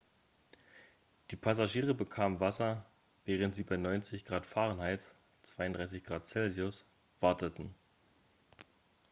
die 1.29 1.35
passagiere 1.35 1.93
bekamen 1.93 2.39
wasser 2.39 2.83
während 3.25 3.53
sie 3.53 3.63
bei 3.63 3.77
90 3.77 4.23
°f 4.25 5.03
32 5.43 6.03
°c 6.03 6.83
warteten.x 7.19 7.75